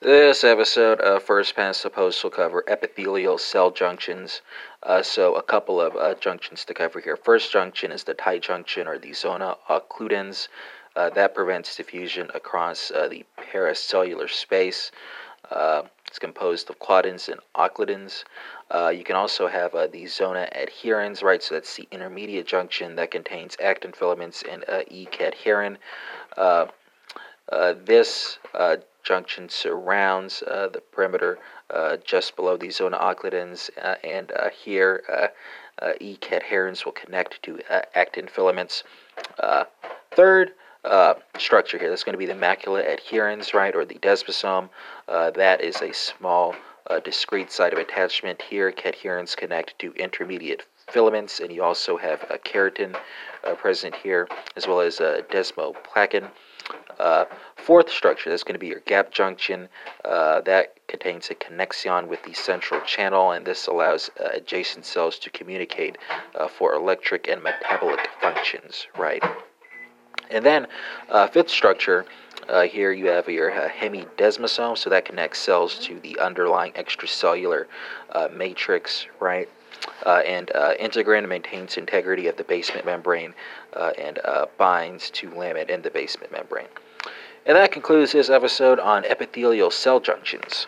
[0.00, 4.42] This episode of First Past the Post will cover epithelial cell junctions.
[4.82, 7.16] Uh, so, a couple of uh, junctions to cover here.
[7.16, 10.48] First junction is the tight junction or the zona occludens.
[10.96, 14.90] Uh, that prevents diffusion across uh, the paracellular space.
[15.50, 18.24] Uh, it's composed of claudins and occludins.
[18.70, 21.42] Uh, you can also have the zona adherens, right?
[21.42, 25.78] So, that's the intermediate junction that contains actin filaments and E cadherin.
[27.86, 28.38] this
[29.04, 31.38] junction surrounds uh, the perimeter
[31.70, 36.92] uh, just below the zona occludens, uh, and uh, here uh, uh, E cadherins will
[36.92, 37.60] connect to
[37.94, 38.82] actin filaments.
[40.12, 40.52] third
[41.38, 44.68] structure here, that's going to be the macula adherens, right, or the desmosome.
[45.06, 46.54] that is a small
[47.04, 48.72] discrete site of attachment here.
[48.72, 52.96] Cadherins connect to intermediate filaments, and you also have a keratin
[53.56, 56.30] present here, as well as a desmoplakin.
[56.98, 57.24] Uh,
[57.56, 59.68] fourth structure, that's going to be your gap junction.
[60.04, 65.18] Uh, that contains a connexon with the central channel, and this allows uh, adjacent cells
[65.18, 65.98] to communicate
[66.34, 69.22] uh, for electric and metabolic functions, right?
[70.30, 70.66] And then,
[71.08, 72.06] uh, fifth structure,
[72.48, 77.66] uh, here you have your uh, hemidesmosome, so that connects cells to the underlying extracellular
[78.12, 79.48] uh, matrix, right?
[80.06, 83.34] Uh, and uh, integrin maintains integrity of the basement membrane
[83.74, 84.18] uh, and
[84.56, 86.68] binds to lamin in the basement membrane.
[87.46, 90.66] And that concludes this episode on epithelial cell junctions.